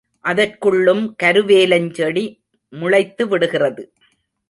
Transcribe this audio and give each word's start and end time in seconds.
அதற்குள்ளும் 0.23 1.03
கருவேலஞ் 1.23 1.91
செடி 1.91 2.25
முளைத்துவிடுகிறது. 2.73 3.83